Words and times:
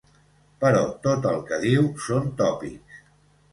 Però 0.63 0.79
tot 1.03 1.27
el 1.33 1.37
que 1.51 1.61
diu 1.67 1.87
són 2.07 2.35
tòpics. 2.43 3.01